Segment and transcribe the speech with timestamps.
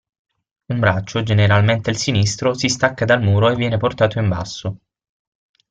[0.65, 4.77] Un braccio, generalmente il sinistro, si stacca dal muro e viene portato in basso.